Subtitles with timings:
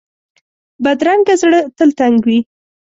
[0.83, 2.39] بدرنګه زړه تل تنګ وي